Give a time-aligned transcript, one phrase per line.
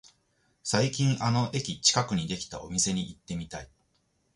[0.63, 3.69] 最近あの駅近くにできたお店に行ってみたい